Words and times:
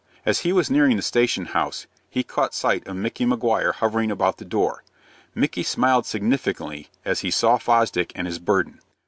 As 0.25 0.39
he 0.39 0.51
was 0.51 0.71
nearing 0.71 0.95
the 0.95 1.03
station 1.03 1.45
house, 1.45 1.85
he 2.09 2.23
caught 2.23 2.55
sight 2.55 2.87
of 2.87 2.95
Micky 2.95 3.23
Maguire 3.23 3.71
hovering 3.73 4.09
about 4.09 4.37
the 4.37 4.45
door. 4.45 4.83
Micky 5.35 5.61
smiled 5.61 6.07
significantly 6.07 6.89
as 7.05 7.19
he 7.19 7.29
saw 7.29 7.59
Fosdick 7.59 8.11
and 8.15 8.25
his 8.25 8.39
burden. 8.39 8.79